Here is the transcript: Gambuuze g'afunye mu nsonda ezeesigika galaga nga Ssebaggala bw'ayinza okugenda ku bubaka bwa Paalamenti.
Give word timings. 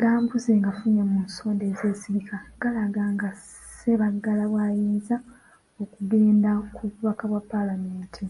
Gambuuze 0.00 0.52
g'afunye 0.64 1.02
mu 1.10 1.18
nsonda 1.26 1.62
ezeesigika 1.72 2.36
galaga 2.62 3.02
nga 3.14 3.28
Ssebaggala 3.38 4.44
bw'ayinza 4.50 5.16
okugenda 5.82 6.50
ku 6.74 6.82
bubaka 6.90 7.24
bwa 7.30 7.42
Paalamenti. 7.50 8.24